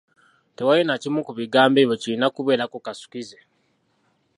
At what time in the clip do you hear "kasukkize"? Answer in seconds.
2.85-3.39